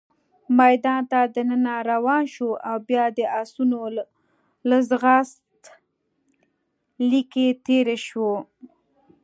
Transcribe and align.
میدان 0.59 1.01
ته 1.11 1.19
دننه 1.35 1.75
روان 1.91 2.23
شوو، 2.33 2.61
او 2.69 2.75
بیا 2.87 3.05
د 3.17 3.19
اسونو 3.41 3.79
له 4.69 4.77
ځغاست 4.89 5.63
لیکې 7.09 7.47
تېر 7.65 7.87
شوو. 8.07 8.35